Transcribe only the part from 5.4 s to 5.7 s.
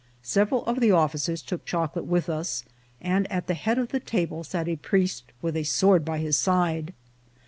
with a